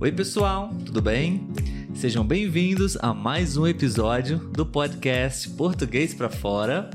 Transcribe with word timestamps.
Oi, 0.00 0.12
pessoal, 0.12 0.72
tudo 0.86 1.02
bem? 1.02 1.48
Sejam 1.92 2.24
bem-vindos 2.24 2.96
a 3.00 3.12
mais 3.12 3.56
um 3.56 3.66
episódio 3.66 4.38
do 4.38 4.64
podcast 4.64 5.48
Português 5.50 6.14
para 6.14 6.30
Fora. 6.30 6.88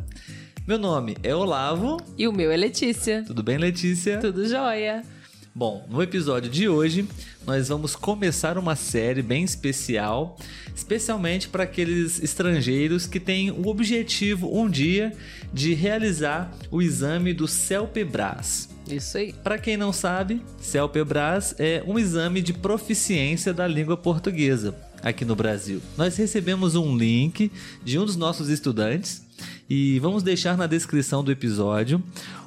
Meu 0.66 0.80
nome 0.80 1.18
é 1.22 1.36
Olavo. 1.36 1.98
E 2.18 2.26
o 2.30 2.32
meu 2.32 2.50
é 2.50 2.56
Letícia. 2.56 3.22
Tudo 3.28 3.44
bem, 3.44 3.58
Letícia? 3.58 4.20
Tudo 4.22 4.48
jóia. 4.48 5.04
Bom, 5.54 5.86
no 5.90 6.02
episódio 6.02 6.50
de 6.50 6.70
hoje 6.70 7.06
nós 7.46 7.68
vamos 7.68 7.94
começar 7.94 8.58
uma 8.58 8.78
série 8.78 9.22
bem 9.22 9.44
especial, 9.44 10.40
especialmente 10.74 11.50
para 11.50 11.64
aqueles 11.64 12.24
estrangeiros 12.24 13.06
que 13.06 13.20
têm 13.20 13.52
o 13.52 13.68
objetivo 13.68 14.58
um 14.58 14.70
dia 14.70 15.12
de 15.52 15.74
realizar 15.74 16.56
o 16.72 16.82
exame 16.82 17.34
do 17.34 17.50
CELPEBRAS. 17.50 18.73
Isso 18.88 19.18
aí. 19.18 19.34
Para 19.34 19.58
quem 19.58 19.78
não 19.78 19.94
sabe, 19.94 20.42
CELPEBRAS 20.60 21.56
é 21.58 21.84
um 21.88 21.98
exame 21.98 22.42
de 22.42 22.54
proficiência 22.54 23.54
da 23.54 23.68
língua 23.68 23.96
portuguesa 23.96 24.76
aqui 25.02 25.26
no 25.26 25.36
Brasil. 25.36 25.82
Nós 25.98 26.16
recebemos 26.16 26.76
um 26.76 26.96
link 26.98 27.52
de 27.84 28.00
um 28.00 28.06
dos 28.06 28.16
nossos 28.16 28.50
estudantes 28.50 29.26
e 29.70 30.00
vamos 30.00 30.24
deixar 30.24 30.58
na 30.58 30.68
descrição 30.68 31.24
do 31.24 31.32
episódio 31.32 32.04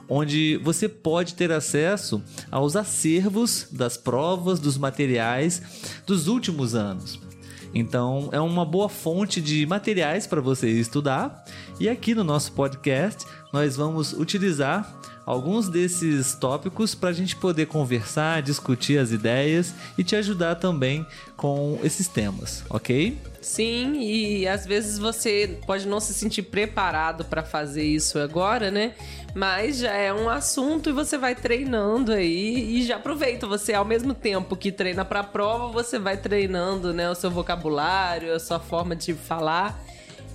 onde 0.08 0.56
você 0.58 0.88
pode 0.88 1.34
ter 1.34 1.50
acesso 1.50 2.22
aos 2.50 2.77
acervos 2.77 3.68
das 3.72 3.96
provas, 3.96 4.60
dos 4.60 4.78
materiais 4.78 5.62
dos 6.06 6.28
últimos 6.28 6.74
anos. 6.74 7.18
Então, 7.74 8.28
é 8.32 8.41
uma 8.41 8.64
boa 8.64 8.88
fonte 8.88 9.41
de 9.41 9.66
materiais 9.66 10.27
para 10.27 10.41
você 10.41 10.70
estudar. 10.70 11.44
E 11.78 11.88
aqui 11.88 12.14
no 12.14 12.24
nosso 12.24 12.52
podcast, 12.52 13.27
nós 13.52 13.77
vamos 13.77 14.12
utilizar 14.12 14.98
alguns 15.26 15.68
desses 15.68 16.36
tópicos 16.36 16.94
para 16.94 17.08
a 17.08 17.12
gente 17.12 17.34
poder 17.34 17.66
conversar, 17.66 18.40
discutir 18.40 18.98
as 18.98 19.10
ideias 19.10 19.74
e 19.98 20.05
te 20.05 20.14
ajudar 20.14 20.55
também 20.55 21.05
com 21.36 21.78
esses 21.83 22.06
temas, 22.06 22.64
ok? 22.70 23.18
Sim, 23.42 24.00
e 24.00 24.46
às 24.48 24.66
vezes 24.66 24.98
você 24.98 25.58
pode 25.66 25.86
não 25.86 26.00
se 26.00 26.14
sentir 26.14 26.42
preparado 26.42 27.24
para 27.24 27.42
fazer 27.42 27.84
isso 27.84 28.18
agora, 28.18 28.70
né? 28.70 28.94
Mas 29.34 29.78
já 29.78 29.92
é 29.92 30.12
um 30.12 30.28
assunto 30.28 30.91
e 30.91 30.92
você 30.92 31.18
vai 31.18 31.34
treinando 31.34 32.12
aí 32.12 32.78
e 32.78 32.83
já 32.83 32.96
aproveita 32.96 33.46
você 33.46 33.74
ao 33.74 33.84
mesmo 33.84 34.14
tempo 34.14 34.56
que 34.56 34.72
treina 34.72 35.05
para 35.05 35.20
a 35.20 35.24
prova, 35.24 35.68
você 35.68 35.98
vai 35.98 36.16
treinando, 36.16 36.92
né, 36.92 37.11
o 37.11 37.14
seu 37.14 37.30
vocabulário, 37.30 38.34
a 38.34 38.40
sua 38.40 38.58
forma 38.58 38.96
de 38.96 39.12
falar. 39.12 39.86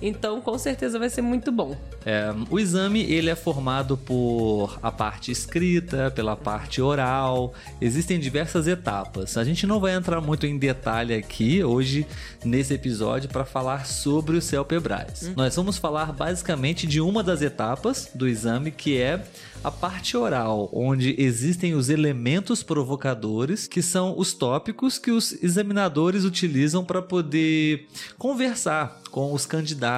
Então, 0.02 0.40
com 0.40 0.58
certeza 0.58 0.98
vai 0.98 1.08
ser 1.08 1.22
muito 1.22 1.52
bom. 1.52 1.76
É, 2.04 2.34
o 2.50 2.58
exame 2.58 3.00
ele 3.04 3.30
é 3.30 3.36
formado 3.36 3.96
por 3.96 4.76
a 4.82 4.90
parte 4.90 5.30
escrita, 5.30 6.10
pela 6.10 6.36
parte 6.36 6.82
oral. 6.82 7.54
Existem 7.80 8.18
diversas 8.18 8.66
etapas. 8.66 9.36
A 9.36 9.44
gente 9.44 9.64
não 9.64 9.78
vai 9.78 9.94
entrar 9.94 10.20
muito 10.20 10.44
em 10.44 10.58
detalhe 10.58 11.14
aqui 11.14 11.62
hoje 11.62 12.04
nesse 12.44 12.74
episódio 12.74 13.30
para 13.30 13.44
falar 13.44 13.86
sobre 13.86 14.36
o 14.36 14.42
CELPEBRAS. 14.42 15.28
Hum. 15.28 15.34
Nós 15.36 15.54
vamos 15.54 15.78
falar 15.78 16.12
basicamente 16.12 16.84
de 16.86 17.00
uma 17.00 17.22
das 17.22 17.40
etapas 17.40 18.10
do 18.12 18.26
exame 18.26 18.72
que 18.72 18.98
é 18.98 19.24
a 19.62 19.70
parte 19.70 20.16
oral, 20.16 20.68
onde 20.72 21.14
existem 21.16 21.74
os 21.74 21.88
elementos 21.88 22.64
provocadores, 22.64 23.68
que 23.68 23.80
são 23.80 24.18
os 24.18 24.32
tópicos 24.32 24.98
que 24.98 25.12
os 25.12 25.40
examinadores 25.40 26.24
utilizam 26.24 26.84
para 26.84 27.00
poder 27.00 27.86
conversar 28.18 29.00
com 29.12 29.32
os 29.32 29.46
candidatos 29.46 29.91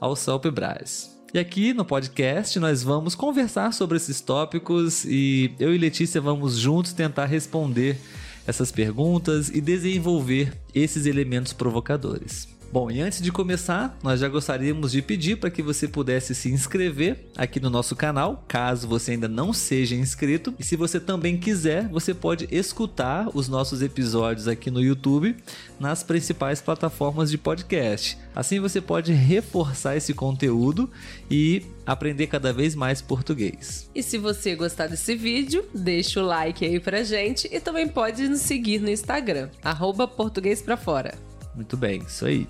ao 0.00 0.14
CELPEBRAS. 0.14 1.10
E 1.34 1.38
aqui 1.38 1.72
no 1.72 1.84
podcast 1.84 2.58
nós 2.60 2.82
vamos 2.82 3.14
conversar 3.14 3.72
sobre 3.72 3.96
esses 3.96 4.20
tópicos 4.20 5.04
e 5.06 5.54
eu 5.58 5.74
e 5.74 5.78
Letícia 5.78 6.20
vamos 6.20 6.58
juntos 6.58 6.92
tentar 6.92 7.24
responder 7.24 7.98
essas 8.46 8.70
perguntas 8.70 9.48
e 9.48 9.60
desenvolver 9.60 10.52
esses 10.74 11.06
elementos 11.06 11.54
provocadores. 11.54 12.51
Bom, 12.72 12.90
e 12.90 13.02
antes 13.02 13.20
de 13.20 13.30
começar, 13.30 13.98
nós 14.02 14.18
já 14.18 14.26
gostaríamos 14.30 14.92
de 14.92 15.02
pedir 15.02 15.36
para 15.36 15.50
que 15.50 15.62
você 15.62 15.86
pudesse 15.86 16.34
se 16.34 16.50
inscrever 16.50 17.26
aqui 17.36 17.60
no 17.60 17.68
nosso 17.68 17.94
canal, 17.94 18.42
caso 18.48 18.88
você 18.88 19.10
ainda 19.10 19.28
não 19.28 19.52
seja 19.52 19.94
inscrito. 19.94 20.54
E 20.58 20.64
se 20.64 20.74
você 20.74 20.98
também 20.98 21.36
quiser, 21.36 21.86
você 21.88 22.14
pode 22.14 22.48
escutar 22.50 23.28
os 23.34 23.46
nossos 23.46 23.82
episódios 23.82 24.48
aqui 24.48 24.70
no 24.70 24.80
YouTube, 24.80 25.36
nas 25.78 26.02
principais 26.02 26.62
plataformas 26.62 27.30
de 27.30 27.36
podcast. 27.36 28.16
Assim 28.34 28.58
você 28.58 28.80
pode 28.80 29.12
reforçar 29.12 29.94
esse 29.94 30.14
conteúdo 30.14 30.90
e 31.30 31.66
aprender 31.84 32.26
cada 32.28 32.54
vez 32.54 32.74
mais 32.74 33.02
português. 33.02 33.90
E 33.94 34.02
se 34.02 34.16
você 34.16 34.56
gostar 34.56 34.86
desse 34.86 35.14
vídeo, 35.14 35.62
deixa 35.74 36.22
o 36.22 36.26
like 36.26 36.64
aí 36.64 36.80
pra 36.80 37.02
gente 37.02 37.50
e 37.52 37.60
também 37.60 37.86
pode 37.86 38.26
nos 38.26 38.40
seguir 38.40 38.80
no 38.80 38.88
Instagram, 38.88 39.50
arroba 39.62 40.08
português 40.08 40.62
pra 40.62 40.78
fora. 40.78 41.31
Muito 41.54 41.76
bem, 41.76 42.02
isso 42.02 42.24
aí. 42.24 42.48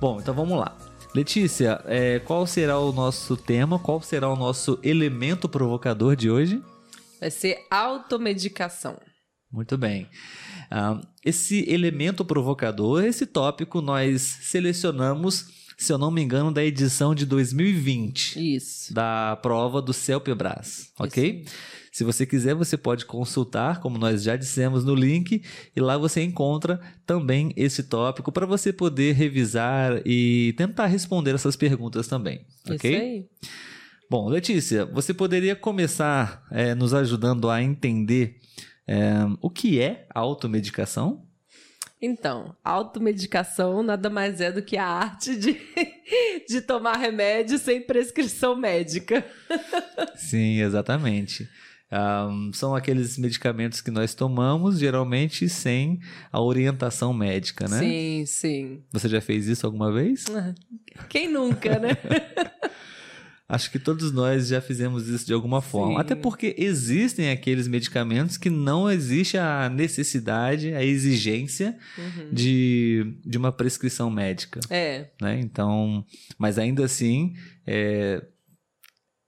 Bom, 0.00 0.20
então 0.20 0.34
vamos 0.34 0.58
lá. 0.58 0.76
Letícia, 1.14 1.82
é, 1.84 2.18
qual 2.20 2.46
será 2.46 2.78
o 2.78 2.92
nosso 2.92 3.36
tema? 3.36 3.78
Qual 3.78 4.00
será 4.00 4.28
o 4.28 4.36
nosso 4.36 4.78
elemento 4.82 5.48
provocador 5.48 6.16
de 6.16 6.30
hoje? 6.30 6.62
Vai 7.20 7.30
ser 7.30 7.66
automedicação. 7.70 8.98
Muito 9.52 9.76
bem. 9.76 10.08
Uh, 10.72 11.06
esse 11.22 11.70
elemento 11.70 12.24
provocador, 12.24 13.04
esse 13.04 13.26
tópico, 13.26 13.82
nós 13.82 14.22
selecionamos, 14.22 15.44
se 15.82 15.92
eu 15.92 15.98
não 15.98 16.10
me 16.10 16.22
engano, 16.22 16.52
da 16.52 16.64
edição 16.64 17.14
de 17.14 17.26
2020. 17.26 18.54
Isso. 18.54 18.94
Da 18.94 19.36
prova 19.42 19.82
do 19.82 19.92
CELPEBRAS, 19.92 20.92
ok? 20.98 21.42
Isso. 21.44 21.52
Se 21.92 22.04
você 22.04 22.24
quiser, 22.24 22.54
você 22.54 22.76
pode 22.76 23.04
consultar, 23.04 23.80
como 23.80 23.98
nós 23.98 24.22
já 24.22 24.34
dissemos 24.34 24.82
no 24.82 24.94
link, 24.94 25.42
e 25.76 25.80
lá 25.80 25.98
você 25.98 26.22
encontra 26.22 26.80
também 27.04 27.52
esse 27.54 27.82
tópico 27.82 28.32
para 28.32 28.46
você 28.46 28.72
poder 28.72 29.14
revisar 29.14 30.00
e 30.06 30.54
tentar 30.56 30.86
responder 30.86 31.34
essas 31.34 31.54
perguntas 31.54 32.06
também, 32.08 32.46
ok? 32.66 32.90
Isso 32.90 33.02
aí. 33.02 33.26
Bom, 34.08 34.28
Letícia, 34.28 34.86
você 34.86 35.12
poderia 35.12 35.56
começar 35.56 36.46
é, 36.50 36.74
nos 36.74 36.94
ajudando 36.94 37.50
a 37.50 37.62
entender 37.62 38.36
é, 38.86 39.26
o 39.40 39.50
que 39.50 39.80
é 39.80 40.06
automedicação? 40.14 41.26
Então, 42.04 42.56
automedicação 42.64 43.80
nada 43.80 44.10
mais 44.10 44.40
é 44.40 44.50
do 44.50 44.60
que 44.60 44.76
a 44.76 44.84
arte 44.84 45.36
de, 45.36 45.56
de 46.48 46.60
tomar 46.60 46.96
remédio 46.96 47.58
sem 47.58 47.80
prescrição 47.80 48.56
médica. 48.56 49.24
Sim, 50.16 50.60
exatamente. 50.60 51.48
Um, 51.92 52.52
são 52.52 52.74
aqueles 52.74 53.16
medicamentos 53.18 53.80
que 53.80 53.90
nós 53.90 54.14
tomamos, 54.14 54.80
geralmente 54.80 55.48
sem 55.48 56.00
a 56.32 56.40
orientação 56.40 57.12
médica, 57.12 57.68
né? 57.68 57.78
Sim, 57.78 58.24
sim. 58.26 58.82
Você 58.90 59.08
já 59.08 59.20
fez 59.20 59.46
isso 59.46 59.64
alguma 59.64 59.92
vez? 59.92 60.24
Ah, 60.34 60.54
quem 61.08 61.28
nunca, 61.28 61.78
né? 61.78 61.90
Acho 63.52 63.70
que 63.70 63.78
todos 63.78 64.10
nós 64.10 64.48
já 64.48 64.62
fizemos 64.62 65.08
isso 65.08 65.26
de 65.26 65.34
alguma 65.34 65.60
forma. 65.60 65.96
Sim. 65.96 66.00
Até 66.00 66.14
porque 66.14 66.54
existem 66.56 67.30
aqueles 67.30 67.68
medicamentos 67.68 68.38
que 68.38 68.48
não 68.48 68.90
existe 68.90 69.36
a 69.36 69.68
necessidade, 69.68 70.72
a 70.72 70.82
exigência 70.82 71.76
uhum. 71.98 72.32
de, 72.32 73.14
de 73.22 73.36
uma 73.36 73.52
prescrição 73.52 74.08
médica. 74.08 74.58
É. 74.70 75.08
Né? 75.20 75.38
Então, 75.38 76.02
mas 76.38 76.58
ainda 76.58 76.82
assim, 76.86 77.34
é, 77.66 78.24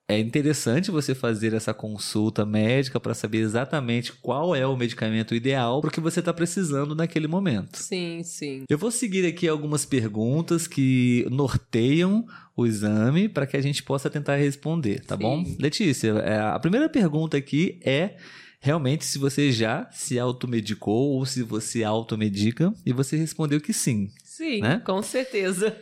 é 0.09 0.19
interessante 0.19 0.91
você 0.91 1.15
fazer 1.15 1.55
essa 1.55 1.73
consulta 1.73 2.45
médica 2.45 3.01
para 3.01 3.15
saber 3.15 3.39
exatamente 3.39 4.13
qual 4.13 4.55
é 4.55 4.67
o 4.67 4.77
medicamento 4.77 5.35
ideal 5.35 5.81
para 5.81 5.89
o 5.89 5.93
que 5.93 6.01
você 6.01 6.21
está 6.21 6.33
precisando 6.33 6.95
naquele 6.95 7.27
momento. 7.27 7.79
Sim, 7.79 8.23
sim. 8.23 8.65
Eu 8.69 8.77
vou 8.77 8.91
seguir 8.91 9.27
aqui 9.27 9.49
algumas 9.49 9.87
perguntas 9.87 10.67
que 10.67 11.27
norteiam 11.31 12.27
o 12.55 12.67
exame 12.67 13.29
para 13.29 13.47
que 13.47 13.57
a 13.57 13.63
gente 13.63 13.83
possa 13.83 14.11
tentar 14.11 14.37
responder, 14.37 15.01
tá 15.01 15.17
sim. 15.17 15.23
bom? 15.23 15.45
Letícia, 15.59 16.11
é, 16.19 16.39
a 16.39 16.59
primeira 16.59 16.89
pergunta 16.89 17.37
aqui 17.37 17.81
é 17.83 18.17
realmente 18.61 19.05
se 19.05 19.19
você 19.19 19.51
já 19.51 19.89
se 19.91 20.19
automedicou 20.19 21.13
ou 21.13 21.27
se 21.27 21.43
você 21.43 21.83
automedica 21.83 22.73
e 22.85 22.93
você 22.93 23.17
respondeu 23.17 23.61
que 23.61 23.73
sim. 23.73 24.11
Sim, 24.23 24.61
né? 24.61 24.83
com 24.85 25.01
certeza. 25.03 25.77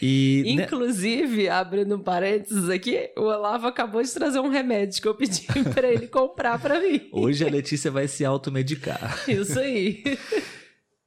E, 0.00 0.44
Inclusive, 0.46 1.44
né? 1.44 1.48
abrindo 1.48 1.96
um 1.96 2.00
parênteses 2.00 2.68
aqui, 2.68 3.10
o 3.16 3.22
Olavo 3.22 3.66
acabou 3.66 4.02
de 4.02 4.12
trazer 4.12 4.40
um 4.40 4.48
remédio 4.48 5.00
que 5.00 5.08
eu 5.08 5.14
pedi 5.14 5.46
para 5.74 5.92
ele 5.92 6.06
comprar 6.06 6.58
para 6.60 6.80
mim. 6.80 7.08
Hoje 7.12 7.44
a 7.44 7.50
Letícia 7.50 7.90
vai 7.90 8.08
se 8.08 8.24
automedicar. 8.24 9.24
Isso 9.28 9.58
aí. 9.58 10.02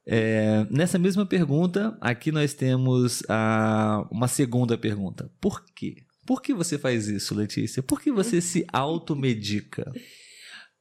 É, 0.07 0.68
nessa 0.69 1.00
mesma 1.00 1.25
pergunta, 1.25 1.98
aqui 2.00 2.31
nós 2.31 2.54
temos 2.54 3.24
a, 3.27 4.07
uma 4.12 4.27
segunda 4.27 4.78
pergunta. 4.78 5.31
Por 5.42 5.63
quê? 5.74 6.04
Por 6.25 6.42
que 6.42 6.54
você 6.54 6.78
faz 6.78 7.07
isso, 7.07 7.36
Letícia? 7.36 7.83
Por 7.83 8.01
que 8.01 8.12
você 8.12 8.42
se 8.42 8.66
automedica? 8.71 9.92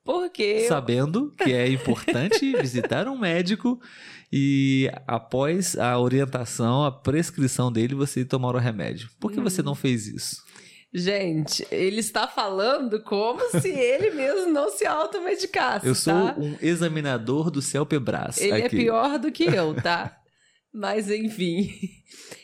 Porque. 0.04 0.66
Sabendo 0.68 1.32
que 1.32 1.52
é 1.52 1.68
importante 1.68 2.52
visitar 2.60 3.08
um 3.08 3.18
médico 3.18 3.80
e 4.30 4.90
após 5.06 5.76
a 5.78 5.98
orientação, 5.98 6.84
a 6.84 6.92
prescrição 6.92 7.72
dele, 7.72 7.94
você 7.94 8.24
tomar 8.24 8.54
o 8.54 8.58
remédio. 8.58 9.08
Por 9.20 9.32
que 9.32 9.40
hum. 9.40 9.44
você 9.44 9.62
não 9.62 9.74
fez 9.74 10.06
isso? 10.06 10.42
Gente, 10.92 11.66
ele 11.72 11.98
está 11.98 12.28
falando 12.28 13.02
como 13.02 13.40
se 13.60 13.68
ele 13.68 14.10
mesmo 14.10 14.52
não 14.52 14.70
se 14.70 14.86
automedicasse. 14.86 15.86
Eu 15.86 15.94
sou 15.94 16.12
tá? 16.12 16.36
um 16.38 16.56
examinador 16.62 17.50
do 17.50 17.60
Celpebras. 17.60 18.38
Ele 18.38 18.52
aqui. 18.52 18.64
é 18.64 18.68
pior 18.68 19.18
do 19.18 19.32
que 19.32 19.44
eu, 19.44 19.74
tá? 19.82 20.16
Mas 20.72 21.08
enfim, 21.08 21.72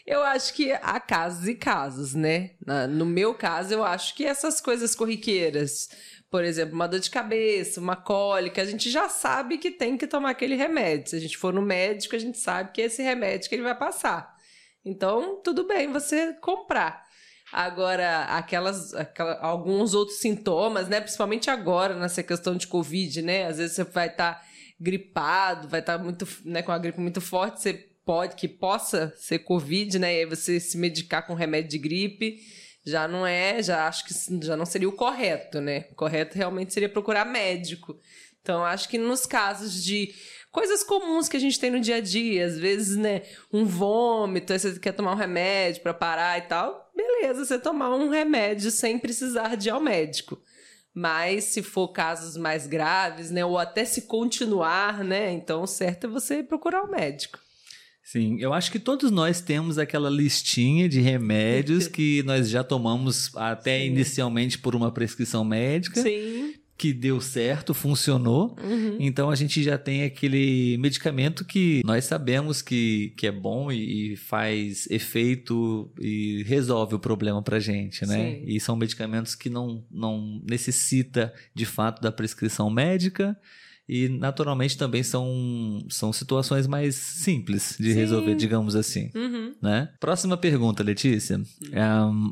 eu 0.07 0.23
acho 0.23 0.55
que 0.55 0.73
há 0.73 0.99
casos 1.01 1.49
e 1.49 1.55
casos, 1.55 2.15
né? 2.15 2.53
No 2.91 3.05
meu 3.05 3.35
caso, 3.35 3.75
eu 3.75 3.85
acho 3.85 4.15
que 4.15 4.25
essas 4.25 4.61
coisas 4.61 4.95
corriqueiras, 4.95 5.89
por 6.31 6.45
exemplo, 6.45 6.75
uma 6.75 6.87
dor 6.87 7.01
de 7.01 7.11
cabeça, 7.11 7.81
uma 7.81 7.97
cólica, 7.97 8.63
a 8.63 8.65
gente 8.65 8.89
já 8.89 9.09
sabe 9.09 9.59
que 9.59 9.71
tem 9.71 9.97
que 9.99 10.07
tomar 10.07 10.31
aquele 10.31 10.55
remédio. 10.55 11.11
Se 11.11 11.17
a 11.17 11.21
gente 11.21 11.37
for 11.37 11.53
no 11.53 11.61
médico, 11.61 12.15
a 12.15 12.19
gente 12.19 12.39
sabe 12.39 12.73
que 12.73 12.81
é 12.81 12.85
esse 12.85 13.03
remédio 13.03 13.49
que 13.49 13.55
ele 13.57 13.65
vai 13.65 13.77
passar. 13.77 14.35
Então, 14.85 15.41
tudo 15.43 15.67
bem 15.67 15.93
você 15.93 16.33
comprar. 16.35 17.05
Agora, 17.53 18.27
aquelas, 18.27 18.95
aquela- 18.95 19.41
alguns 19.41 19.93
outros 19.93 20.19
sintomas, 20.19 20.89
né? 20.89 21.01
Principalmente 21.01 21.51
agora, 21.51 21.97
nessa 21.97 22.23
questão 22.23 22.57
de 22.57 22.69
Covid, 22.69 23.23
né? 23.23 23.47
Às 23.47 23.59
vezes 23.59 23.75
você 23.75 23.83
vai 23.83 24.07
estar 24.07 24.41
gripado, 24.79 25.69
vai 25.69 25.81
estar 25.81 25.99
muito, 25.99 26.27
né, 26.45 26.63
com 26.63 26.73
a 26.73 26.79
gripe 26.79 27.01
muito 27.01 27.21
forte, 27.21 27.61
você 27.61 27.75
pode, 28.05 28.35
que 28.37 28.49
possa 28.49 29.13
ser 29.17 29.41
Covid, 29.41 29.99
né? 29.99 30.15
E 30.15 30.19
aí 30.21 30.27
você 30.27 30.59
se 30.61 30.79
medicar 30.79 31.27
com 31.27 31.35
remédio 31.35 31.71
de 31.71 31.79
gripe 31.79 32.39
já 32.85 33.07
não 33.07 33.27
é, 33.27 33.63
já 33.63 33.87
acho 33.87 34.05
que 34.05 34.15
já 34.45 34.57
não 34.57 34.65
seria 34.65 34.89
o 34.89 34.93
correto, 34.93 35.61
né? 35.61 35.87
O 35.93 35.95
correto 35.95 36.37
realmente 36.37 36.73
seria 36.73 36.89
procurar 36.89 37.25
médico. 37.25 37.99
Então, 38.41 38.65
acho 38.65 38.89
que 38.89 38.97
nos 38.97 39.27
casos 39.27 39.85
de 39.85 40.15
coisas 40.51 40.83
comuns 40.83 41.29
que 41.29 41.37
a 41.37 41.41
gente 41.41 41.61
tem 41.61 41.71
no 41.71 41.81
dia 41.81 41.97
a 41.97 42.01
dia, 42.01 42.47
às 42.47 42.59
vezes, 42.59 42.97
né, 42.97 43.23
um 43.53 43.65
vômito, 43.65 44.53
você 44.53 44.79
quer 44.79 44.93
tomar 44.93 45.13
um 45.13 45.17
remédio 45.17 45.83
pra 45.83 45.95
parar 45.95 46.39
e 46.39 46.43
tal, 46.43 46.91
beleza, 46.95 47.45
você 47.45 47.59
tomar 47.59 47.95
um 47.95 48.09
remédio 48.09 48.71
sem 48.71 48.99
precisar 48.99 49.57
de 49.57 49.69
ir 49.69 49.73
ao 49.73 49.81
médico. 49.81 50.41
Mas 50.93 51.45
se 51.45 51.63
for 51.63 51.89
casos 51.89 52.37
mais 52.37 52.67
graves, 52.67 53.31
né, 53.31 53.45
ou 53.45 53.59
até 53.59 53.85
se 53.85 54.03
continuar, 54.03 55.05
né, 55.05 55.31
então 55.31 55.63
o 55.63 55.67
certo 55.67 56.07
é 56.07 56.11
você 56.11 56.43
procurar 56.43 56.83
o 56.83 56.91
médico. 56.91 57.39
Sim, 58.11 58.39
eu 58.41 58.53
acho 58.53 58.73
que 58.73 58.81
todos 58.81 59.09
nós 59.13 59.41
temos 59.41 59.79
aquela 59.79 60.11
listinha 60.11 60.89
de 60.89 61.01
remédios 61.01 61.87
que 61.89 62.25
nós 62.25 62.51
já 62.51 62.65
tomamos 62.65 63.31
até 63.37 63.79
Sim. 63.79 63.87
inicialmente 63.87 64.59
por 64.59 64.75
uma 64.75 64.91
prescrição 64.91 65.45
médica, 65.45 66.03
Sim. 66.03 66.55
que 66.77 66.93
deu 66.93 67.21
certo, 67.21 67.73
funcionou. 67.73 68.57
Uhum. 68.61 68.97
Então 68.99 69.31
a 69.31 69.37
gente 69.37 69.63
já 69.63 69.79
tem 69.79 70.03
aquele 70.03 70.77
medicamento 70.79 71.45
que 71.45 71.83
nós 71.85 72.05
sabemos 72.05 72.61
que, 72.61 73.15
que 73.17 73.29
é 73.29 73.31
bom 73.31 73.71
e, 73.71 74.15
e 74.15 74.17
faz 74.17 74.91
efeito 74.91 75.89
e 76.01 76.43
resolve 76.49 76.97
o 76.97 76.99
problema 76.99 77.41
pra 77.41 77.61
gente, 77.61 78.05
né? 78.05 78.41
Sim. 78.41 78.45
E 78.45 78.59
são 78.59 78.75
medicamentos 78.75 79.37
que 79.37 79.49
não, 79.49 79.85
não 79.89 80.43
necessita 80.51 81.33
de 81.55 81.65
fato 81.65 82.03
da 82.03 82.11
prescrição 82.11 82.69
médica 82.71 83.39
e 83.93 84.09
naturalmente 84.09 84.79
também 84.79 85.03
são, 85.03 85.85
são 85.91 86.13
situações 86.13 86.67
mais 86.69 86.95
simples 86.95 87.75
de 87.79 87.93
Sim. 87.93 87.99
resolver, 87.99 88.37
digamos 88.37 88.77
assim, 88.77 89.11
Uhum. 89.15 89.53
né? 89.61 89.93
Próxima 89.99 90.37
pergunta, 90.37 90.83
Letícia. 90.85 91.41
Ahn, 91.75 92.31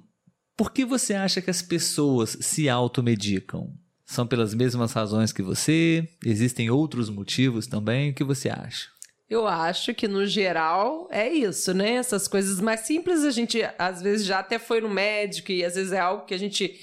por 0.56 0.70
que 0.72 0.84
você 0.84 1.14
acha 1.14 1.40
que 1.42 1.50
as 1.50 1.60
pessoas 1.60 2.36
se 2.40 2.68
automedicam? 2.68 3.72
São 4.06 4.26
pelas 4.26 4.54
mesmas 4.54 4.92
razões 4.92 5.32
que 5.32 5.42
você? 5.42 6.08
Existem 6.24 6.70
outros 6.70 7.10
motivos 7.10 7.66
também? 7.66 8.10
O 8.10 8.14
que 8.14 8.24
você 8.24 8.48
acha? 8.48 8.86
Eu 9.28 9.46
acho 9.46 9.92
que 9.92 10.08
no 10.08 10.26
geral 10.26 11.06
é 11.10 11.28
isso, 11.28 11.74
né? 11.74 11.94
Essas 11.96 12.26
coisas 12.26 12.60
mais 12.60 12.80
simples 12.80 13.22
a 13.24 13.30
gente 13.30 13.60
às 13.78 14.00
vezes 14.00 14.24
já 14.24 14.38
até 14.38 14.58
foi 14.58 14.80
no 14.80 14.88
médico 14.88 15.52
e 15.52 15.62
às 15.64 15.74
vezes 15.74 15.92
é 15.92 15.98
algo 16.00 16.24
que 16.24 16.32
a 16.32 16.38
gente 16.38 16.74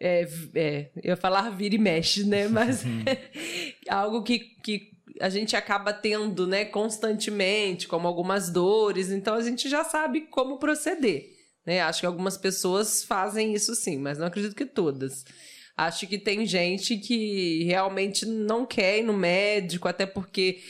é, 0.00 0.28
é, 0.54 0.90
eu 0.96 1.10
ia 1.10 1.16
falar 1.16 1.50
vira 1.50 1.74
e 1.74 1.78
mexe, 1.78 2.24
né? 2.24 2.46
Mas 2.48 2.84
algo 3.88 4.22
que, 4.22 4.38
que 4.38 4.90
a 5.20 5.28
gente 5.28 5.56
acaba 5.56 5.92
tendo, 5.92 6.46
né, 6.46 6.64
constantemente, 6.64 7.86
como 7.86 8.08
algumas 8.08 8.50
dores, 8.50 9.10
então 9.10 9.34
a 9.34 9.42
gente 9.42 9.68
já 9.68 9.84
sabe 9.84 10.22
como 10.22 10.58
proceder, 10.58 11.30
né? 11.64 11.80
Acho 11.82 12.00
que 12.00 12.06
algumas 12.06 12.36
pessoas 12.36 13.04
fazem 13.04 13.54
isso 13.54 13.74
sim, 13.74 13.98
mas 13.98 14.18
não 14.18 14.26
acredito 14.26 14.56
que 14.56 14.66
todas. 14.66 15.24
Acho 15.76 16.06
que 16.06 16.18
tem 16.18 16.46
gente 16.46 16.96
que 16.96 17.64
realmente 17.64 18.24
não 18.26 18.64
quer 18.64 18.98
ir 18.98 19.02
no 19.02 19.12
médico, 19.12 19.88
até 19.88 20.06
porque 20.06 20.60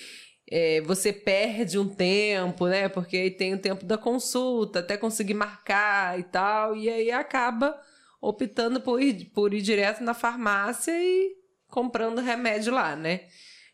é, 0.50 0.80
você 0.82 1.12
perde 1.12 1.78
um 1.78 1.88
tempo, 1.88 2.66
né? 2.66 2.88
Porque 2.88 3.16
aí 3.16 3.30
tem 3.30 3.54
o 3.54 3.58
tempo 3.58 3.84
da 3.84 3.98
consulta, 3.98 4.80
até 4.80 4.96
conseguir 4.96 5.34
marcar 5.34 6.18
e 6.18 6.22
tal, 6.24 6.76
e 6.76 6.88
aí 6.88 7.10
acaba 7.10 7.78
optando 8.28 8.80
por 8.80 9.00
ir, 9.02 9.26
por 9.34 9.52
ir 9.54 9.60
direto 9.62 10.02
na 10.02 10.14
farmácia 10.14 10.92
e 10.92 11.32
comprando 11.68 12.20
remédio 12.20 12.72
lá, 12.72 12.94
né? 12.96 13.20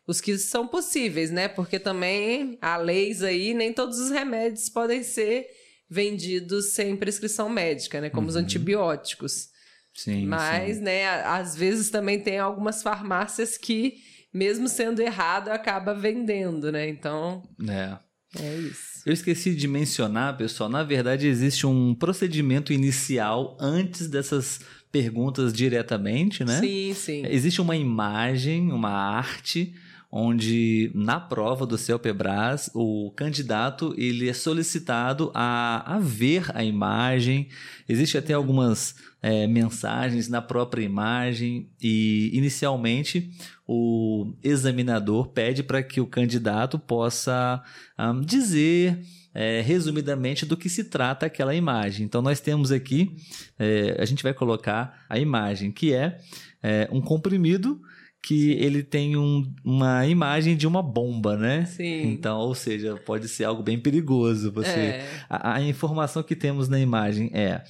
Os 0.07 0.19
que 0.19 0.37
são 0.37 0.67
possíveis, 0.67 1.29
né? 1.31 1.47
Porque 1.47 1.77
também 1.79 2.57
há 2.61 2.75
leis 2.77 3.21
aí, 3.23 3.53
nem 3.53 3.71
todos 3.71 3.99
os 3.99 4.09
remédios 4.09 4.67
podem 4.69 5.03
ser 5.03 5.47
vendidos 5.89 6.71
sem 6.73 6.95
prescrição 6.95 7.49
médica, 7.49 8.01
né? 8.01 8.09
Como 8.09 8.27
os 8.27 8.35
Uhum. 8.35 8.41
antibióticos. 8.41 9.49
Sim. 9.93 10.25
Mas, 10.25 10.77
sim. 10.77 10.83
né, 10.83 11.05
às 11.25 11.55
vezes 11.55 11.89
também 11.89 12.19
tem 12.19 12.39
algumas 12.39 12.81
farmácias 12.81 13.57
que, 13.57 13.95
mesmo 14.33 14.67
sendo 14.69 15.01
errado, 15.01 15.49
acaba 15.49 15.93
vendendo, 15.93 16.71
né? 16.71 16.87
Então, 16.87 17.43
É. 17.69 17.97
é 18.39 18.55
isso. 18.57 18.91
Eu 19.05 19.13
esqueci 19.13 19.55
de 19.55 19.67
mencionar, 19.67 20.37
pessoal, 20.37 20.69
na 20.69 20.83
verdade 20.83 21.27
existe 21.27 21.65
um 21.65 21.95
procedimento 21.95 22.71
inicial 22.71 23.57
antes 23.59 24.07
dessas 24.07 24.59
perguntas 24.91 25.53
diretamente, 25.53 26.43
né? 26.43 26.59
Sim, 26.59 26.93
sim. 26.93 27.23
Existe 27.25 27.61
uma 27.61 27.75
imagem, 27.75 28.71
uma 28.71 28.91
arte, 28.91 29.73
onde 30.11 30.91
na 30.93 31.19
prova 31.19 31.65
do 31.65 31.77
CELPEBRAS 31.77 32.69
o 32.73 33.11
candidato 33.15 33.95
ele 33.97 34.27
é 34.27 34.33
solicitado 34.33 35.31
a, 35.33 35.95
a 35.95 35.99
ver 35.99 36.45
a 36.53 36.63
imagem. 36.63 37.47
Existe 37.87 38.17
até 38.17 38.33
algumas 38.33 38.95
é, 39.21 39.47
mensagens 39.47 40.27
na 40.27 40.41
própria 40.41 40.83
imagem 40.83 41.69
e 41.81 42.29
inicialmente 42.33 43.31
o 43.65 44.33
examinador 44.43 45.29
pede 45.29 45.63
para 45.63 45.81
que 45.81 46.01
o 46.01 46.07
candidato 46.07 46.77
possa 46.77 47.63
ah, 47.97 48.13
dizer 48.25 48.99
é, 49.33 49.61
resumidamente 49.61 50.45
do 50.45 50.57
que 50.57 50.67
se 50.67 50.85
trata 50.85 51.25
aquela 51.25 51.55
imagem. 51.55 52.05
Então 52.05 52.21
nós 52.21 52.41
temos 52.41 52.69
aqui, 52.69 53.15
é, 53.57 53.95
a 53.97 54.03
gente 54.03 54.23
vai 54.23 54.33
colocar 54.33 55.05
a 55.07 55.17
imagem 55.17 55.71
que 55.71 55.93
é, 55.93 56.19
é, 56.61 56.89
um 56.91 56.99
comprimido 56.99 57.81
que 58.23 58.51
ele 58.51 58.83
tem 58.83 59.17
um- 59.17 59.51
uma 59.63 60.05
imagem 60.05 60.55
de 60.55 60.67
uma 60.67 60.81
bomba, 60.83 61.35
né? 61.35 61.65
Sim. 61.65 62.03
Então, 62.11 62.37
ou 62.37 62.53
seja, 62.53 62.95
pode 62.97 63.27
ser 63.27 63.45
algo 63.45 63.63
bem 63.63 63.79
perigoso. 63.79 64.51
Você, 64.51 64.69
É. 64.69 65.09
a, 65.29 65.55
a 65.55 65.61
informação 65.63 66.21
que 66.21 66.35
temos 66.35 66.69
na 66.69 66.79
imagem 66.79 67.31
é 67.33 67.63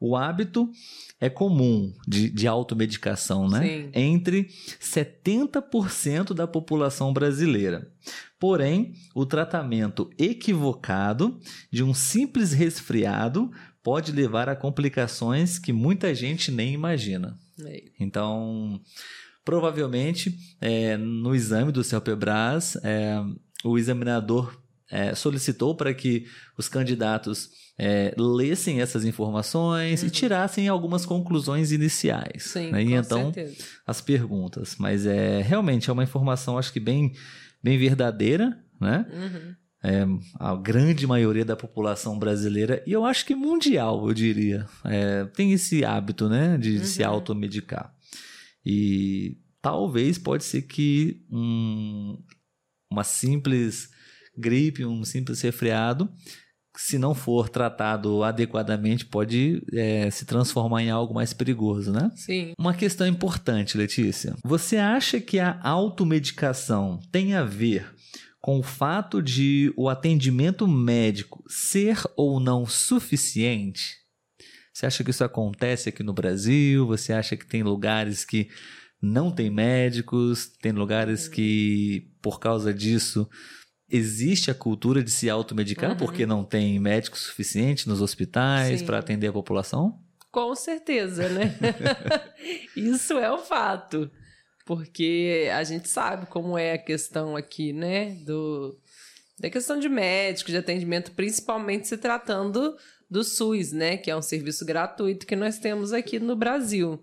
o 0.00 0.16
hábito 0.16 0.68
é 1.20 1.30
comum 1.30 1.92
de, 2.08 2.28
de 2.28 2.48
automedicação, 2.48 3.48
né? 3.48 3.60
Sim. 3.64 3.90
Entre 3.94 4.48
70% 4.80 6.34
da 6.34 6.46
população 6.46 7.12
brasileira. 7.12 7.88
Porém, 8.38 8.92
o 9.14 9.24
tratamento 9.24 10.10
equivocado 10.18 11.38
de 11.70 11.84
um 11.84 11.94
simples 11.94 12.52
resfriado 12.52 13.50
pode 13.82 14.10
levar 14.12 14.48
a 14.48 14.56
complicações 14.56 15.58
que 15.58 15.72
muita 15.72 16.14
gente 16.14 16.50
nem 16.50 16.72
imagina. 16.74 17.38
É. 17.64 17.84
Então, 18.00 18.80
provavelmente, 19.44 20.36
é, 20.60 20.96
no 20.96 21.34
exame 21.34 21.72
do 21.72 21.82
CELPEBRAS, 21.84 22.76
é, 22.82 23.20
o 23.64 23.78
examinador 23.78 24.60
é, 24.90 25.14
solicitou 25.14 25.74
para 25.74 25.92
que 25.94 26.26
os 26.58 26.68
candidatos 26.68 27.50
é, 27.78 28.14
lessem 28.18 28.80
essas 28.80 29.04
informações 29.04 30.02
e 30.02 30.10
tirassem 30.10 30.68
algumas 30.68 31.06
conclusões 31.06 31.72
iniciais. 31.72 32.44
Sim, 32.44 32.70
né? 32.70 32.82
E 32.84 32.92
então, 32.92 33.32
certeza. 33.32 33.64
as 33.86 34.00
perguntas. 34.00 34.76
Mas 34.78 35.06
é 35.06 35.40
realmente 35.40 35.88
é 35.88 35.92
uma 35.92 36.04
informação, 36.04 36.58
acho 36.58 36.72
que 36.72 36.80
bem, 36.80 37.12
bem 37.62 37.78
verdadeira, 37.78 38.56
né? 38.80 39.06
Uhum. 39.12 39.54
É, 39.84 40.06
a 40.38 40.54
grande 40.54 41.06
maioria 41.08 41.44
da 41.44 41.56
população 41.56 42.16
brasileira, 42.16 42.80
e 42.86 42.92
eu 42.92 43.04
acho 43.04 43.26
que 43.26 43.34
mundial, 43.34 44.06
eu 44.06 44.14
diria, 44.14 44.64
é, 44.84 45.24
tem 45.34 45.52
esse 45.52 45.84
hábito, 45.84 46.28
né, 46.28 46.56
de 46.56 46.86
se 46.86 47.02
Uhum. 47.02 47.08
automedicar. 47.08 47.92
E 48.64 49.36
talvez 49.60 50.18
pode 50.18 50.44
ser 50.44 50.62
que 50.62 51.24
um- 51.30 52.18
uma 52.90 53.04
simples 53.04 53.90
gripe, 54.36 54.84
um 54.84 55.04
simples 55.04 55.40
resfriado, 55.40 56.08
se 56.76 56.96
não 56.98 57.14
for 57.14 57.50
tratado 57.50 58.22
adequadamente, 58.22 59.04
pode 59.04 59.62
é, 59.74 60.10
se 60.10 60.24
transformar 60.24 60.82
em 60.82 60.90
algo 60.90 61.12
mais 61.12 61.32
perigoso, 61.34 61.92
né? 61.92 62.10
Sim. 62.16 62.52
Uma 62.58 62.72
questão 62.72 63.06
importante, 63.06 63.76
Letícia. 63.76 64.34
Você 64.42 64.78
acha 64.78 65.20
que 65.20 65.38
a 65.38 65.60
automedicação 65.62 66.98
tem 67.10 67.34
a 67.34 67.44
ver 67.44 67.94
com 68.40 68.58
o 68.58 68.62
fato 68.62 69.22
de 69.22 69.72
o 69.76 69.88
atendimento 69.88 70.66
médico 70.66 71.44
ser 71.46 71.98
ou 72.16 72.40
não 72.40 72.64
suficiente? 72.66 74.01
Você 74.72 74.86
acha 74.86 75.04
que 75.04 75.10
isso 75.10 75.22
acontece 75.24 75.88
aqui 75.88 76.02
no 76.02 76.12
Brasil? 76.12 76.86
Você 76.86 77.12
acha 77.12 77.36
que 77.36 77.46
tem 77.46 77.62
lugares 77.62 78.24
que 78.24 78.48
não 79.00 79.30
tem 79.30 79.50
médicos, 79.50 80.46
tem 80.60 80.72
lugares 80.72 81.28
que, 81.28 82.08
por 82.22 82.38
causa 82.40 82.72
disso, 82.72 83.28
existe 83.90 84.50
a 84.50 84.54
cultura 84.54 85.02
de 85.02 85.10
se 85.10 85.28
automedicar 85.28 85.90
Uhum. 85.90 85.96
porque 85.96 86.24
não 86.24 86.44
tem 86.44 86.78
médico 86.78 87.18
suficiente 87.18 87.88
nos 87.88 88.00
hospitais 88.00 88.80
para 88.80 88.98
atender 88.98 89.26
a 89.28 89.32
população? 89.32 90.00
Com 90.30 90.54
certeza, 90.54 91.28
né? 91.28 91.54
Isso 92.74 93.14
é 93.18 93.30
um 93.32 93.38
fato. 93.38 94.10
Porque 94.64 95.50
a 95.52 95.62
gente 95.64 95.88
sabe 95.88 96.26
como 96.26 96.56
é 96.56 96.72
a 96.72 96.78
questão 96.78 97.36
aqui, 97.36 97.72
né? 97.72 98.14
Do, 98.24 98.78
da 99.38 99.50
questão 99.50 99.78
de 99.78 99.88
médico, 99.88 100.50
de 100.50 100.56
atendimento, 100.56 101.10
principalmente 101.12 101.88
se 101.88 101.98
tratando 101.98 102.74
do 103.12 103.22
SUS, 103.22 103.72
né? 103.72 103.98
Que 103.98 104.10
é 104.10 104.16
um 104.16 104.22
serviço 104.22 104.64
gratuito 104.64 105.26
que 105.26 105.36
nós 105.36 105.58
temos 105.58 105.92
aqui 105.92 106.18
no 106.18 106.34
Brasil. 106.34 106.98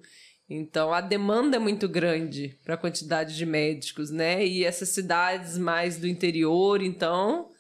Então 0.50 0.92
a 0.92 1.01
demanda 1.01 1.58
é 1.58 1.60
muito 1.60 1.88
grande 1.88 2.58
para 2.66 2.74
a 2.74 2.78
quantidade 2.78 3.38
de 3.38 3.46
médicos, 3.46 4.10
né? 4.10 4.44
E 4.44 4.66
essas 4.66 4.89
cidades 4.89 5.56
mais 5.56 5.98
do 5.98 6.08
interior, 6.08 6.82
então 6.82 7.51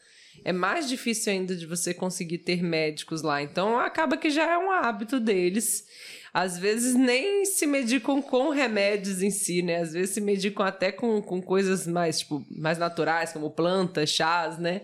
é 0.43 0.51
mais 0.51 0.89
difícil 0.89 1.31
ainda 1.31 1.55
de 1.55 1.67
você 1.67 1.93
conseguir 1.93 2.39
ter 2.39 2.63
médicos 2.63 3.21
lá. 3.21 3.39
Então 3.39 3.77
acaba 3.77 4.17
que 4.17 4.31
já 4.31 4.51
é 4.51 4.57
um 4.57 4.71
hábito 4.71 5.19
deles. 5.19 5.85
Às 6.33 6.57
vezes 6.57 6.95
nem 6.95 7.45
se 7.45 7.67
medicam 7.67 8.19
com 8.19 8.49
remédios 8.49 9.21
em 9.21 9.29
si, 9.29 9.61
né? 9.61 9.81
Às 9.81 9.93
vezes 9.93 10.15
se 10.15 10.21
medicam 10.21 10.65
até 10.65 10.91
com, 10.91 11.21
com 11.21 11.39
coisas 11.39 11.85
mais, 11.85 12.19
tipo, 12.19 12.43
mais 12.49 12.79
naturais, 12.79 13.31
como 13.31 13.51
plantas, 13.51 14.09
chás, 14.09 14.57
né? 14.57 14.81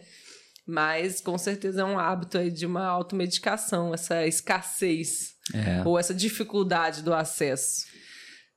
Mas 0.68 1.22
com 1.22 1.38
certeza 1.38 1.82
é 1.82 1.86
um 1.86 2.00
hábito 2.00 2.38
aí 2.38 2.50
de 2.50 2.66
uma 2.66 2.86
automedicação, 2.86 3.94
essa 3.94 4.26
escassez 4.26 5.36
É. 5.54 5.84
ou 5.86 6.00
essa 6.00 6.14
dificuldade 6.14 7.04
do 7.04 7.14
acesso. 7.14 7.86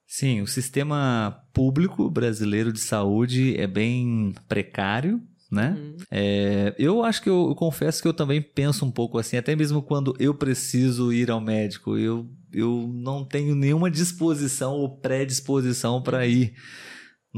Sim, 0.06 0.40
o 0.40 0.46
sistema 0.46 1.38
público 1.52 2.08
brasileiro 2.10 2.72
de 2.72 2.80
saúde 2.80 3.54
é 3.60 3.66
bem 3.66 4.32
precário, 4.48 5.20
né? 5.52 5.76
Uhum. 5.78 5.96
É, 6.10 6.74
eu 6.78 7.02
acho 7.04 7.22
que 7.22 7.28
eu, 7.28 7.48
eu 7.50 7.54
confesso 7.54 8.00
que 8.00 8.08
eu 8.08 8.14
também 8.14 8.40
penso 8.40 8.86
um 8.86 8.90
pouco 8.90 9.18
assim, 9.18 9.36
até 9.36 9.54
mesmo 9.54 9.82
quando 9.82 10.14
eu 10.18 10.34
preciso 10.34 11.12
ir 11.12 11.30
ao 11.30 11.42
médico, 11.42 11.98
eu, 11.98 12.26
eu 12.50 12.90
não 12.90 13.22
tenho 13.22 13.54
nenhuma 13.54 13.90
disposição 13.90 14.72
ou 14.72 14.98
predisposição 14.98 16.02
para 16.02 16.26
ir 16.26 16.54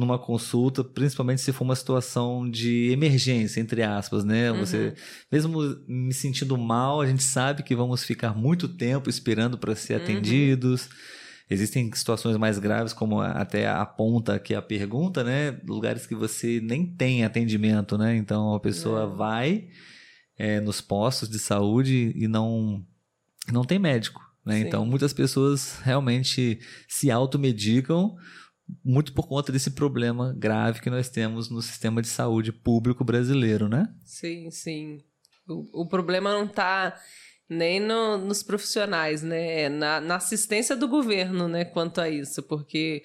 numa 0.00 0.19
consulta, 0.19 0.83
principalmente 0.83 1.40
se 1.40 1.52
for 1.52 1.64
uma 1.64 1.76
situação 1.76 2.49
de 2.50 2.90
emergência, 2.90 3.61
entre 3.61 3.83
aspas, 3.83 4.25
né? 4.25 4.50
Você, 4.52 4.95
mesmo 5.30 5.61
me 5.87 6.12
sentindo 6.12 6.57
mal, 6.59 7.00
a 7.00 7.07
gente 7.07 7.23
sabe 7.23 7.62
que 7.62 7.76
vamos 7.76 8.02
ficar 8.02 8.35
muito 8.37 8.66
tempo 8.69 9.09
esperando 9.09 9.57
para 9.59 9.76
ser 9.76 9.95
Uhum. 9.97 10.02
atendidos. 10.02 10.88
Existem 11.49 11.90
situações 11.92 12.37
mais 12.37 12.59
graves, 12.59 12.92
como 12.92 13.21
até 13.21 13.69
aponta 13.69 14.35
aqui 14.35 14.54
a 14.54 14.62
pergunta, 14.62 15.25
né? 15.25 15.59
Lugares 15.66 16.07
que 16.07 16.14
você 16.14 16.61
nem 16.62 16.87
tem 16.87 17.25
atendimento, 17.25 17.99
né? 17.99 18.16
Então 18.16 18.54
a 18.54 18.61
pessoa 18.61 19.02
É. 19.02 19.07
vai 19.16 19.69
é, 20.38 20.59
nos 20.61 20.80
postos 20.80 21.28
de 21.28 21.38
saúde 21.38 22.12
e 22.16 22.26
não, 22.26 22.83
não 23.52 23.62
tem 23.64 23.78
médico, 23.78 24.23
né? 24.47 24.59
Então 24.61 24.87
muitas 24.87 25.12
pessoas 25.12 25.78
realmente 25.83 26.59
se 26.88 27.11
automedicam 27.11 28.16
muito 28.85 29.12
por 29.12 29.27
conta 29.27 29.50
desse 29.53 29.71
problema 29.73 30.35
grave 30.37 30.81
que 30.81 30.91
nós 30.91 31.09
temos 31.09 31.49
no 31.50 31.61
sistema 31.62 32.00
de 32.03 32.09
saúde 32.09 32.53
público 32.53 33.05
brasileiro, 33.05 33.69
né? 33.69 33.89
Sim, 34.05 34.50
sim. 34.50 34.99
O, 35.49 35.83
o 35.83 35.87
problema 35.89 36.33
não 36.33 36.45
está 36.45 36.97
nem 37.49 37.81
no- 37.81 38.19
nos 38.19 38.43
profissionais, 38.43 39.23
né? 39.23 39.62
É 39.62 39.69
Na, 39.69 40.00
na 40.00 40.17
assistência 40.17 40.77
do 40.77 40.87
governo, 40.89 41.49
né? 41.49 41.65
Quanto 41.65 42.00
a 42.00 42.09
isso, 42.09 42.43
porque 42.43 43.03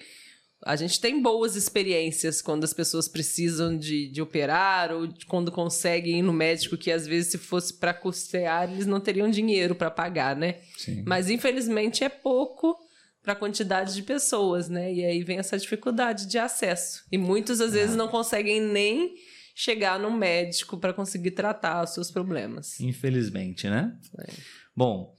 a 0.64 0.74
gente 0.76 1.00
tem 1.00 1.20
boas 1.20 1.54
experiências 1.56 2.40
quando 2.40 2.64
as 2.64 2.72
pessoas 2.72 3.06
precisam 3.08 3.76
de, 3.76 4.08
de 4.08 4.22
operar 4.22 4.90
ou 4.92 5.06
de 5.06 5.26
quando 5.26 5.52
conseguem 5.52 6.18
ir 6.20 6.22
no 6.22 6.32
médico, 6.32 6.76
que 6.78 6.90
às 6.90 7.06
vezes 7.06 7.30
se 7.32 7.38
fosse 7.38 7.74
para 7.74 7.92
custear, 7.92 8.70
eles 8.72 8.86
não 8.86 8.98
teriam 9.00 9.28
dinheiro 9.30 9.74
para 9.74 9.90
pagar, 9.90 10.34
né? 10.36 10.56
Sim. 10.78 11.02
Mas 11.06 11.28
infelizmente 11.28 12.02
é 12.04 12.08
pouco 12.08 12.76
para 13.26 13.32
a 13.32 13.36
quantidade 13.36 13.92
de 13.92 14.04
pessoas, 14.04 14.68
né? 14.68 14.94
E 14.94 15.04
aí 15.04 15.24
vem 15.24 15.38
essa 15.38 15.58
dificuldade 15.58 16.26
de 16.26 16.38
acesso. 16.38 17.02
E 17.10 17.18
muitos 17.18 17.60
às 17.60 17.72
vezes 17.72 17.96
não 17.96 18.06
conseguem 18.06 18.60
nem 18.60 19.16
chegar 19.52 19.98
no 19.98 20.12
médico 20.12 20.78
para 20.78 20.92
conseguir 20.92 21.32
tratar 21.32 21.82
os 21.82 21.90
seus 21.90 22.08
problemas. 22.08 22.78
Infelizmente, 22.78 23.68
né? 23.68 23.92
É. 24.20 24.32
Bom, 24.76 25.12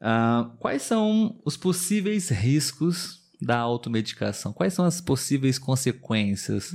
ah, 0.00 0.50
quais 0.58 0.80
são 0.80 1.38
os 1.44 1.58
possíveis 1.58 2.30
riscos 2.30 3.20
da 3.38 3.58
automedicação? 3.58 4.54
Quais 4.54 4.72
são 4.72 4.86
as 4.86 5.02
possíveis 5.02 5.58
consequências 5.58 6.74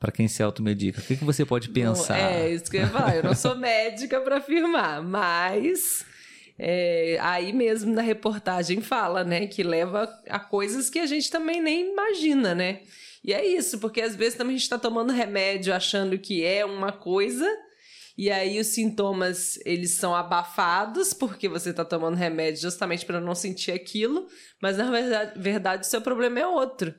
para 0.00 0.10
quem 0.10 0.28
se 0.28 0.42
automedica? 0.42 1.02
O 1.02 1.04
que, 1.04 1.18
que 1.18 1.24
você 1.26 1.44
pode 1.44 1.68
pensar? 1.68 2.16
Bom, 2.16 2.24
é 2.24 2.54
isso 2.54 2.70
que 2.70 2.78
eu 2.78 2.80
ia 2.80 2.88
falar. 2.88 3.16
Eu 3.16 3.22
não 3.22 3.34
sou 3.34 3.54
médica 3.54 4.18
para 4.22 4.38
afirmar, 4.38 5.02
mas 5.02 6.06
é, 6.58 7.18
aí 7.20 7.52
mesmo 7.52 7.92
na 7.94 8.02
reportagem 8.02 8.80
fala, 8.80 9.24
né, 9.24 9.46
que 9.46 9.62
leva 9.62 10.08
a 10.28 10.38
coisas 10.38 10.88
que 10.90 10.98
a 10.98 11.06
gente 11.06 11.30
também 11.30 11.60
nem 11.60 11.90
imagina, 11.92 12.54
né? 12.54 12.80
E 13.24 13.32
é 13.32 13.44
isso, 13.46 13.78
porque 13.78 14.00
às 14.00 14.16
vezes 14.16 14.36
também 14.36 14.54
a 14.54 14.58
gente 14.58 14.64
está 14.64 14.78
tomando 14.78 15.12
remédio 15.12 15.72
achando 15.74 16.18
que 16.18 16.44
é 16.44 16.64
uma 16.64 16.90
coisa 16.92 17.48
e 18.18 18.30
aí 18.30 18.58
os 18.58 18.66
sintomas 18.66 19.58
eles 19.64 19.92
são 19.92 20.14
abafados 20.14 21.14
porque 21.14 21.48
você 21.48 21.70
está 21.70 21.84
tomando 21.84 22.16
remédio 22.16 22.60
justamente 22.62 23.06
para 23.06 23.20
não 23.20 23.34
sentir 23.34 23.70
aquilo, 23.72 24.26
mas 24.60 24.76
na 24.76 24.90
verdade, 24.90 25.40
verdade 25.40 25.86
o 25.86 25.88
seu 25.88 26.00
problema 26.00 26.40
é 26.40 26.46
outro. 26.46 26.94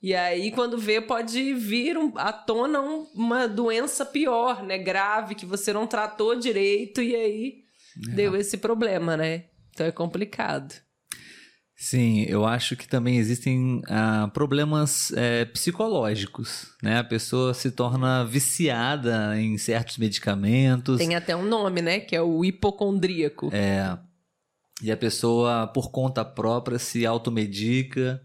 E 0.00 0.14
aí, 0.14 0.50
quando 0.50 0.76
vê, 0.76 1.00
pode 1.00 1.54
vir 1.54 1.96
um- 1.96 2.12
à 2.16 2.30
tona 2.30 2.78
um- 2.80 3.06
uma 3.14 3.48
doença 3.48 4.04
pior, 4.04 4.62
né? 4.62 4.76
Grave, 4.76 5.34
que 5.34 5.46
você 5.46 5.72
não 5.72 5.86
tratou 5.86 6.34
direito, 6.38 7.00
e 7.00 7.16
aí 7.16 7.63
deu 7.96 8.36
esse 8.36 8.56
problema, 8.56 9.16
né? 9.16 9.44
Então 9.70 9.86
é 9.86 9.92
complicado. 9.92 10.74
Sim, 11.76 12.24
eu 12.28 12.46
acho 12.46 12.76
que 12.76 12.86
também 12.86 13.18
existem 13.18 13.82
ah, 13.88 14.30
problemas 14.32 15.12
eh, 15.16 15.44
psicológicos, 15.46 16.68
né? 16.80 16.98
A 16.98 17.04
pessoa 17.04 17.52
se 17.52 17.72
torna 17.72 18.24
viciada 18.24 19.38
em 19.40 19.58
certos 19.58 19.98
medicamentos. 19.98 20.98
Tem 20.98 21.16
até 21.16 21.34
um 21.34 21.44
nome, 21.44 21.82
né? 21.82 21.98
Que 21.98 22.14
é 22.14 22.22
o 22.22 22.44
hipocondríaco. 22.44 23.50
É. 23.52 23.98
E 24.82 24.92
a 24.92 24.96
pessoa, 24.96 25.66
por 25.66 25.90
conta 25.90 26.24
própria, 26.24 26.78
se 26.78 27.04
automedica. 27.04 28.22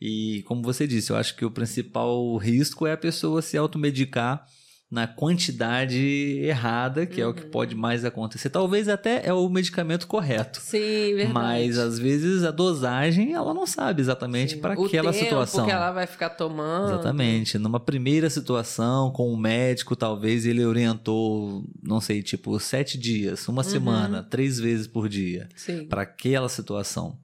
E, 0.00 0.44
como 0.46 0.62
você 0.62 0.86
disse, 0.86 1.10
eu 1.10 1.16
acho 1.16 1.34
que 1.34 1.44
o 1.44 1.50
principal 1.50 2.36
risco 2.36 2.86
é 2.86 2.92
a 2.92 2.96
pessoa 2.96 3.42
se 3.42 3.56
automedicar 3.56 4.46
na 4.90 5.06
quantidade 5.06 5.98
errada, 6.42 7.04
que 7.04 7.20
é 7.20 7.26
o 7.26 7.34
que 7.34 7.44
Uhum. 7.44 7.50
pode 7.50 7.74
mais 7.74 8.04
acontecer. 8.06 8.48
Talvez 8.48 8.88
até 8.88 9.26
é 9.26 9.32
o 9.34 9.46
medicamento 9.50 10.06
correto. 10.06 10.60
Sim, 10.62 11.14
verdade. 11.14 11.32
Mas 11.34 11.76
às 11.78 11.98
vezes 11.98 12.42
a 12.42 12.50
dosagem 12.50 13.34
ela 13.34 13.52
não 13.52 13.66
sabe 13.66 14.00
exatamente 14.00 14.56
para 14.56 14.72
aquela 14.72 15.12
tempo 15.12 15.24
situação. 15.24 15.66
que 15.66 15.70
ela 15.70 15.92
vai 15.92 16.06
ficar 16.06 16.30
tomando. 16.30 16.92
Exatamente. 16.94 17.58
Numa 17.58 17.78
primeira 17.78 18.30
situação, 18.30 19.10
com 19.10 19.30
o 19.30 19.36
médico, 19.36 19.94
talvez 19.94 20.46
ele 20.46 20.64
orientou, 20.64 21.64
não 21.82 22.00
sei, 22.00 22.22
tipo, 22.22 22.58
sete 22.58 22.96
dias, 22.98 23.46
uma 23.46 23.62
Uhum. 23.62 23.68
semana, 23.68 24.22
três 24.22 24.58
vezes 24.58 24.86
por 24.86 25.06
dia, 25.08 25.48
Sim. 25.54 25.84
para 25.86 26.02
aquela 26.02 26.48
situação. 26.48 27.18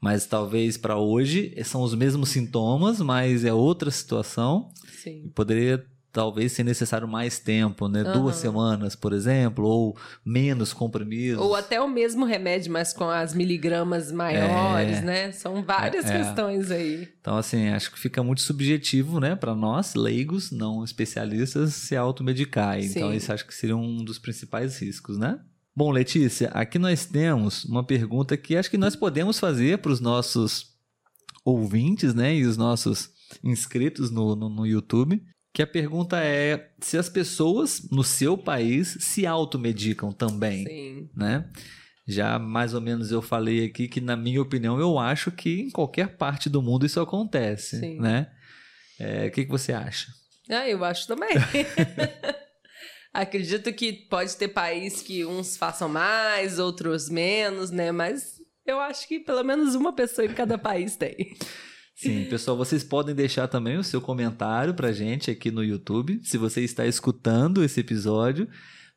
Mas 0.00 0.26
talvez 0.26 0.76
para 0.76 0.96
hoje 0.98 1.54
são 1.64 1.80
os 1.82 1.94
mesmos 1.94 2.28
sintomas, 2.28 3.00
mas 3.00 3.44
é 3.44 3.52
outra 3.52 3.90
situação. 3.90 4.68
Sim. 5.02 5.30
Poderia 5.34 5.82
talvez 6.18 6.50
ser 6.50 6.64
necessário 6.64 7.06
mais 7.06 7.38
tempo, 7.38 7.86
né? 7.86 8.00
Aham. 8.00 8.12
Duas 8.22 8.34
semanas, 8.34 8.96
por 8.96 9.12
exemplo, 9.12 9.64
ou 9.64 9.96
menos 10.24 10.72
comprimidos. 10.72 11.40
Ou 11.40 11.54
até 11.54 11.80
o 11.80 11.86
mesmo 11.88 12.24
remédio, 12.24 12.72
mas 12.72 12.92
com 12.92 13.08
as 13.08 13.32
miligramas 13.32 14.10
maiores, 14.10 14.98
É. 14.98 15.00
né? 15.00 15.30
São 15.30 15.62
várias 15.62 16.06
É, 16.06 16.08
é. 16.14 16.18
questões 16.18 16.72
aí. 16.72 17.08
Então, 17.20 17.36
assim, 17.36 17.68
acho 17.68 17.92
que 17.92 18.00
fica 18.00 18.20
muito 18.20 18.42
subjetivo, 18.42 19.20
né, 19.20 19.36
para 19.36 19.54
nós, 19.54 19.94
leigos, 19.94 20.50
não 20.50 20.82
especialistas, 20.82 21.74
se 21.74 21.94
automedicar. 21.94 22.80
Então, 22.80 23.14
isso 23.14 23.32
acho 23.32 23.46
que 23.46 23.54
seria 23.54 23.76
um 23.76 24.02
dos 24.02 24.18
principais 24.18 24.76
riscos, 24.82 25.16
né? 25.16 25.38
Bom, 25.76 25.92
Letícia, 25.92 26.48
aqui 26.48 26.80
nós 26.80 27.06
temos 27.06 27.64
uma 27.64 27.84
pergunta 27.84 28.36
que 28.36 28.56
acho 28.56 28.68
que 28.68 28.76
nós 28.76 28.96
podemos 28.96 29.38
fazer 29.38 29.78
para 29.78 29.92
os 29.92 30.00
nossos 30.00 30.66
ouvintes, 31.44 32.12
né, 32.12 32.34
e 32.34 32.44
os 32.44 32.56
nossos 32.56 33.10
inscritos 33.44 34.10
no, 34.10 34.34
no, 34.34 34.48
no 34.48 34.66
YouTube. 34.66 35.22
Que 35.58 35.62
a 35.62 35.66
pergunta 35.66 36.22
é 36.22 36.70
se 36.78 36.96
as 36.96 37.08
pessoas 37.08 37.90
no 37.90 38.04
seu 38.04 38.38
país 38.38 38.96
se 39.00 39.26
automedicam 39.26 40.12
também 40.12 40.64
Sim. 40.64 41.10
né? 41.16 41.50
Já 42.06 42.38
mais 42.38 42.74
ou 42.74 42.80
menos 42.80 43.10
eu 43.10 43.20
falei 43.20 43.64
aqui 43.64 43.88
que, 43.88 44.00
na 44.00 44.16
minha 44.16 44.40
opinião, 44.40 44.78
eu 44.78 45.00
acho 45.00 45.32
que 45.32 45.62
em 45.62 45.68
qualquer 45.68 46.16
parte 46.16 46.48
do 46.48 46.62
mundo 46.62 46.86
isso 46.86 47.00
acontece, 47.00 47.80
Sim. 47.80 47.98
né? 47.98 48.30
É, 49.00 49.26
O 49.26 49.30
que, 49.32 49.46
que 49.46 49.50
você 49.50 49.72
acha? 49.72 50.06
Ah, 50.48 50.68
eu 50.68 50.84
acho 50.84 51.08
também. 51.08 51.30
Acredito 53.12 53.72
que 53.72 53.92
pode 53.92 54.36
ter 54.36 54.46
país 54.46 55.02
que 55.02 55.26
uns 55.26 55.56
façam 55.56 55.88
mais, 55.88 56.60
outros 56.60 57.10
menos, 57.10 57.72
né? 57.72 57.90
Mas 57.90 58.40
Eu 58.64 58.78
acho 58.78 59.08
que 59.08 59.18
pelo 59.18 59.42
menos 59.42 59.74
uma 59.74 59.92
pessoa 59.92 60.24
em 60.24 60.32
cada 60.32 60.56
país 60.56 60.94
tem. 60.94 61.16
Sim, 61.98 62.26
pessoal, 62.26 62.56
vocês 62.56 62.84
podem 62.84 63.12
deixar 63.12 63.48
também 63.48 63.76
o 63.76 63.82
seu 63.82 64.00
comentário 64.00 64.72
pra 64.72 64.92
gente 64.92 65.32
aqui 65.32 65.50
no 65.50 65.64
YouTube. 65.64 66.20
Se 66.22 66.38
você 66.38 66.62
está 66.62 66.86
escutando 66.86 67.64
esse 67.64 67.80
episódio, 67.80 68.48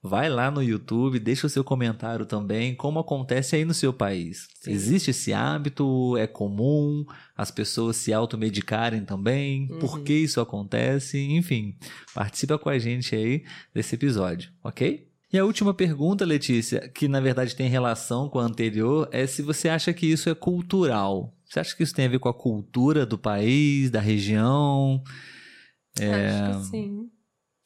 vai 0.04 0.30
lá 0.30 0.52
no 0.52 0.62
YouTube, 0.62 1.20
deixa 1.20 1.48
o 1.48 1.50
seu 1.50 1.64
comentário 1.64 2.28
também, 2.28 2.76
como 2.76 3.00
acontece 3.00 3.56
aí 3.56 3.66
no 3.66 3.74
seu 3.74 3.92
país. 3.92 4.48
Sim. 4.62 4.72
Existe 4.72 5.10
esse 5.10 5.34
hábito? 5.34 6.16
É 6.16 6.28
comum 6.28 7.04
as 7.36 7.50
pessoas 7.50 7.96
se 7.96 8.14
automedicarem 8.14 9.04
também? 9.04 9.68
Uhum. 9.72 9.80
Por 9.80 10.02
que 10.02 10.14
isso 10.14 10.40
acontece? 10.40 11.20
Enfim, 11.20 11.76
participa 12.14 12.60
com 12.60 12.70
a 12.70 12.78
gente 12.78 13.16
aí 13.16 13.44
desse 13.74 13.96
episódio, 13.96 14.52
ok? 14.64 15.11
E 15.34 15.40
a 15.40 15.46
última 15.46 15.74
pergunta, 15.74 16.26
Letícia, 16.26 16.90
que 16.90 17.08
na 17.08 17.22
verdade 17.22 17.56
tem 17.56 17.70
relação 17.70 18.28
com 18.28 18.40
a 18.40 18.44
anterior, 18.44 19.08
é 19.12 19.26
se 19.26 19.42
você 19.42 19.70
acha 19.70 19.94
que 19.94 20.06
isso 20.06 20.30
é 20.30 20.36
cultural. 20.36 21.34
Você 21.46 21.60
acha 21.60 21.76
que 21.76 21.84
isso 21.84 21.96
tem 21.96 22.06
a 22.06 22.10
ver 22.10 22.20
com 22.20 22.28
a 22.28 22.34
cultura 22.34 23.06
do 23.06 23.18
país, 23.18 23.90
da 23.90 24.02
região? 24.02 25.02
É... 26.00 26.30
Acho 26.30 26.60
que 26.60 26.66
sim. 26.68 27.10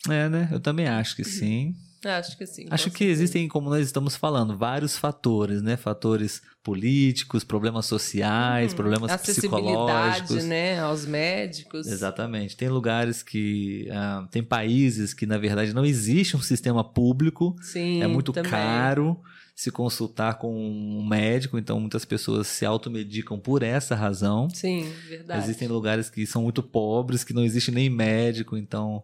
É, 0.07 0.29
né? 0.29 0.49
Eu 0.51 0.59
também 0.59 0.87
acho 0.87 1.15
que 1.15 1.23
uhum. 1.23 1.27
sim. 1.27 1.73
Acho 2.11 2.37
que 2.37 2.45
sim. 2.45 2.67
Acho 2.69 2.91
que 2.91 3.03
existem, 3.03 3.47
como 3.47 3.69
nós 3.69 3.85
estamos 3.85 4.15
falando, 4.15 4.57
vários 4.57 4.97
fatores, 4.97 5.61
né? 5.61 5.75
Fatores 5.75 6.41
políticos, 6.63 7.43
problemas 7.43 7.85
sociais, 7.85 8.73
hum, 8.73 8.75
problemas 8.75 9.15
psicológicos. 9.21 10.43
né? 10.45 10.79
Aos 10.79 11.05
médicos. 11.05 11.87
Exatamente. 11.87 12.55
Tem 12.57 12.69
lugares 12.69 13.21
que. 13.21 13.87
Uh, 13.89 14.27
tem 14.27 14.43
países 14.43 15.13
que, 15.13 15.25
na 15.25 15.37
verdade, 15.37 15.73
não 15.73 15.85
existe 15.85 16.35
um 16.35 16.41
sistema 16.41 16.83
público. 16.83 17.55
Sim. 17.61 18.01
É 18.01 18.07
muito 18.07 18.31
também. 18.33 18.51
caro 18.51 19.19
se 19.55 19.71
consultar 19.71 20.37
com 20.37 20.53
um 20.53 21.07
médico, 21.07 21.57
então 21.57 21.79
muitas 21.79 22.03
pessoas 22.03 22.45
se 22.47 22.65
automedicam 22.65 23.39
por 23.39 23.63
essa 23.63 23.95
razão. 23.95 24.49
Sim, 24.49 24.91
verdade. 25.07 25.45
Existem 25.45 25.69
lugares 25.69 26.09
que 26.09 26.27
são 26.27 26.43
muito 26.43 26.61
pobres, 26.61 27.23
que 27.23 27.33
não 27.33 27.43
existe 27.43 27.71
nem 27.71 27.89
médico, 27.89 28.57
então 28.57 29.01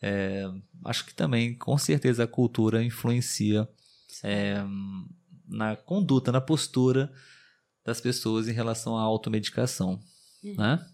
é, 0.00 0.44
acho 0.84 1.04
que 1.04 1.14
também, 1.14 1.54
com 1.54 1.76
certeza, 1.76 2.24
a 2.24 2.28
cultura 2.28 2.82
influencia 2.82 3.68
é, 4.22 4.62
na 5.46 5.76
conduta, 5.76 6.30
na 6.30 6.40
postura 6.40 7.12
das 7.84 8.00
pessoas 8.00 8.48
em 8.48 8.52
relação 8.52 8.96
à 8.96 9.02
automedicação, 9.02 10.00
uhum. 10.42 10.54
né? 10.56 10.86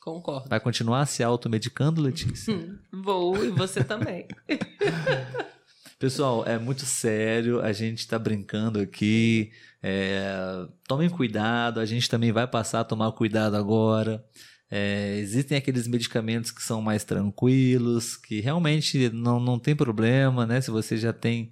Concordo. 0.00 0.48
Vai 0.48 0.60
continuar 0.60 1.06
se 1.06 1.22
automedicando, 1.22 2.02
Letícia? 2.02 2.54
Vou, 2.92 3.42
e 3.44 3.50
você 3.50 3.82
também. 3.82 4.26
Pessoal, 5.98 6.44
é 6.44 6.58
muito 6.58 6.84
sério, 6.84 7.62
a 7.62 7.72
gente 7.72 8.00
está 8.00 8.18
brincando 8.18 8.80
aqui. 8.80 9.50
É, 9.82 10.66
tomem 10.86 11.08
cuidado, 11.08 11.80
a 11.80 11.86
gente 11.86 12.08
também 12.10 12.32
vai 12.32 12.46
passar 12.46 12.80
a 12.80 12.84
tomar 12.84 13.10
cuidado 13.12 13.56
agora. 13.56 14.22
É, 14.70 15.18
existem 15.18 15.56
aqueles 15.56 15.86
medicamentos 15.86 16.50
que 16.50 16.62
são 16.62 16.82
mais 16.82 17.04
tranquilos, 17.04 18.16
que 18.16 18.40
realmente 18.40 19.08
não, 19.10 19.38
não 19.38 19.58
tem 19.58 19.76
problema, 19.76 20.46
né? 20.46 20.60
Se 20.60 20.70
você 20.70 20.96
já 20.96 21.12
tem 21.12 21.50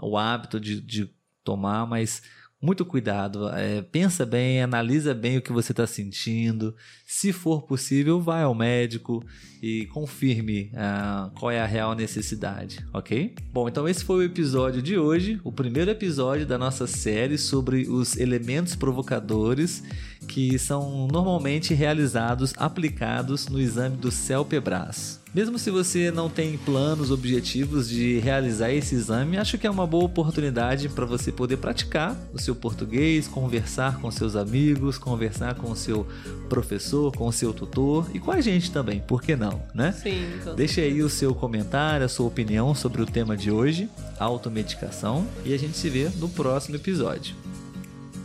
o 0.00 0.16
hábito 0.16 0.60
de, 0.60 0.80
de 0.80 1.10
tomar, 1.42 1.86
mas 1.86 2.22
muito 2.60 2.84
cuidado. 2.84 3.48
É, 3.50 3.82
pensa 3.82 4.26
bem, 4.26 4.62
analisa 4.62 5.14
bem 5.14 5.38
o 5.38 5.42
que 5.42 5.52
você 5.52 5.72
está 5.72 5.86
sentindo. 5.86 6.74
Se 7.06 7.32
for 7.32 7.62
possível, 7.62 8.20
vá 8.20 8.42
ao 8.42 8.54
médico 8.54 9.24
e 9.62 9.86
confirme 9.86 10.72
uh, 10.74 11.30
qual 11.38 11.50
é 11.50 11.60
a 11.60 11.66
real 11.66 11.94
necessidade, 11.94 12.84
ok? 12.92 13.34
Bom, 13.52 13.68
então 13.68 13.88
esse 13.88 14.04
foi 14.04 14.16
o 14.16 14.22
episódio 14.22 14.82
de 14.82 14.98
hoje, 14.98 15.40
o 15.44 15.52
primeiro 15.52 15.90
episódio 15.90 16.46
da 16.46 16.58
nossa 16.58 16.86
série 16.86 17.38
sobre 17.38 17.88
os 17.88 18.16
elementos 18.16 18.74
provocadores 18.74 19.82
que 20.28 20.58
são 20.58 21.08
normalmente 21.10 21.74
realizados 21.74 22.52
aplicados 22.56 23.48
no 23.48 23.58
exame 23.58 23.96
do 23.96 24.10
CELPEBRAS. 24.12 25.18
Mesmo 25.34 25.58
se 25.58 25.70
você 25.70 26.10
não 26.10 26.30
tem 26.30 26.56
planos, 26.56 27.10
objetivos 27.10 27.88
de 27.88 28.18
realizar 28.18 28.72
esse 28.72 28.94
exame, 28.94 29.36
acho 29.36 29.58
que 29.58 29.66
é 29.66 29.70
uma 29.70 29.86
boa 29.86 30.04
oportunidade 30.04 30.88
para 30.88 31.04
você 31.04 31.30
poder 31.30 31.58
praticar 31.58 32.16
o 32.32 32.40
seu 32.40 32.56
português, 32.56 33.28
conversar 33.28 34.00
com 34.00 34.10
seus 34.10 34.34
amigos, 34.34 34.96
conversar 34.96 35.54
com 35.54 35.70
o 35.70 35.76
seu 35.76 36.06
professor, 36.48 37.14
com 37.14 37.26
o 37.26 37.32
seu 37.32 37.52
tutor 37.52 38.08
e 38.14 38.18
com 38.18 38.30
a 38.30 38.40
gente 38.40 38.72
também, 38.72 39.00
por 39.00 39.22
que 39.22 39.36
não, 39.36 39.62
né? 39.74 39.92
Sim. 39.92 40.26
Deixe 40.56 40.80
aí 40.80 41.02
o 41.02 41.10
seu 41.10 41.34
comentário, 41.34 42.06
a 42.06 42.08
sua 42.08 42.26
opinião 42.26 42.74
sobre 42.74 43.02
o 43.02 43.06
tema 43.06 43.36
de 43.36 43.50
hoje, 43.50 43.88
automedicação, 44.18 45.26
e 45.44 45.52
a 45.52 45.58
gente 45.58 45.76
se 45.76 45.90
vê 45.90 46.08
no 46.16 46.28
próximo 46.28 46.76
episódio. 46.76 47.36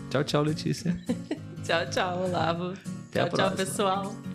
Tchau, 0.09 0.23
tchau, 0.23 0.43
Letícia. 0.43 0.97
tchau, 1.63 1.85
tchau, 1.89 2.23
Olavo. 2.25 2.73
Até 3.09 3.29
tchau, 3.29 3.29
tchau, 3.29 3.51
pessoal. 3.51 4.32